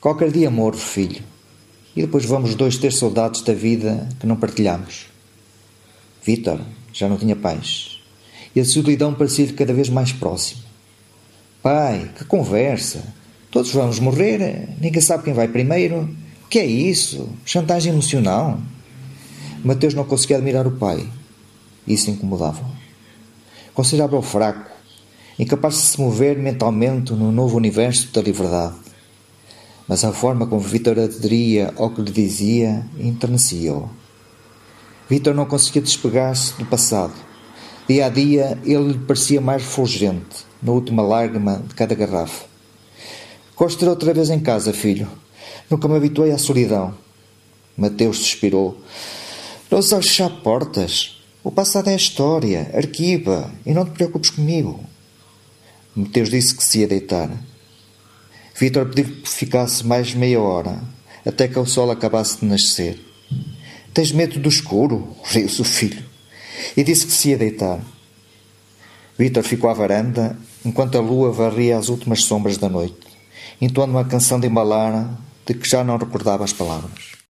[0.00, 1.24] Qualquer dia morro, filho,
[1.96, 5.08] e depois vamos dois ter saudades da vida que não partilhamos.
[6.22, 6.60] Vítor
[6.92, 7.98] já não tinha paz,
[8.54, 10.62] e a solidão parecia-lhe cada vez mais próxima.
[11.60, 13.02] Pai, que conversa!
[13.50, 16.08] Todos vamos morrer, ninguém sabe quem vai primeiro.
[16.48, 17.28] Que é isso?
[17.44, 18.60] Chantagem emocional?
[19.64, 21.08] Mateus não conseguia admirar o pai.
[21.84, 22.64] Isso incomodava.
[23.74, 24.70] Considerava-o fraco,
[25.36, 28.87] incapaz de se mover mentalmente no novo universo da liberdade
[29.88, 33.88] mas a forma como Vitor aderia ao que lhe dizia enternecia-o.
[35.08, 37.14] Vitor não conseguia despegar-se do passado.
[37.88, 42.44] Dia a dia ele lhe parecia mais refulgente, na última lágrima de cada garrafa.
[43.56, 45.08] Gosto de outra vez em casa, filho.
[45.70, 46.94] Nunca me habituei à solidão.
[47.76, 48.78] Mateus suspirou.
[49.70, 51.22] Não sabes fechar portas.
[51.42, 54.84] O passado é história, arquiva, e não te preocupes comigo.
[55.96, 57.30] Mateus disse que se ia deitar.
[58.58, 60.82] Vitor pediu que ficasse mais meia hora,
[61.24, 62.98] até que o sol acabasse de nascer.
[63.94, 65.16] Tens medo do escuro?
[65.22, 66.04] riu-se o filho,
[66.76, 67.78] e disse que se ia deitar.
[69.16, 73.06] Vitor ficou à varanda, enquanto a lua varria as últimas sombras da noite,
[73.60, 77.17] entoando uma canção de embalar de que já não recordava as palavras.